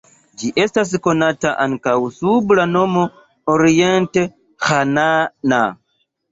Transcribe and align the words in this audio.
Ĝi 0.43 0.47
estas 0.61 0.93
konata 1.07 1.51
ankaŭ 1.65 1.93
sub 2.17 2.55
la 2.61 2.67
nomo 2.73 3.05
orient-ĥanaana. 3.59 5.65